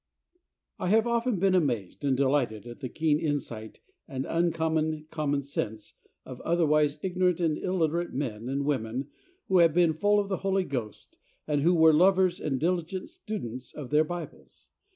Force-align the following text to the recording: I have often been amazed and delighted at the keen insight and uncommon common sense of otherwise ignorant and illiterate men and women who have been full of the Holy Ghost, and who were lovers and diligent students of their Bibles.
I 0.79 0.87
have 0.87 1.05
often 1.05 1.37
been 1.37 1.53
amazed 1.53 2.03
and 2.03 2.17
delighted 2.17 2.65
at 2.65 2.79
the 2.79 2.89
keen 2.89 3.19
insight 3.19 3.81
and 4.07 4.25
uncommon 4.25 5.05
common 5.11 5.43
sense 5.43 5.93
of 6.25 6.41
otherwise 6.41 6.97
ignorant 7.03 7.39
and 7.39 7.55
illiterate 7.55 8.11
men 8.11 8.49
and 8.49 8.65
women 8.65 9.09
who 9.47 9.59
have 9.59 9.75
been 9.75 9.93
full 9.93 10.19
of 10.19 10.27
the 10.27 10.37
Holy 10.37 10.63
Ghost, 10.63 11.19
and 11.47 11.61
who 11.61 11.75
were 11.75 11.93
lovers 11.93 12.39
and 12.39 12.59
diligent 12.59 13.11
students 13.11 13.71
of 13.73 13.91
their 13.91 14.03
Bibles. 14.03 14.69